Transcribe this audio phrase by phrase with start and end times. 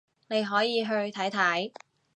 [0.29, 1.71] 你可以去睇睇